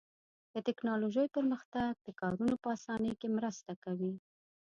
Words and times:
د 0.53 0.55
تکنالوژۍ 0.67 1.27
پرمختګ 1.35 1.91
د 2.07 2.09
کارونو 2.21 2.55
په 2.63 2.67
آسانۍ 2.75 3.13
کې 3.19 3.27
مرسته 3.37 3.71
کوي. 3.83 4.13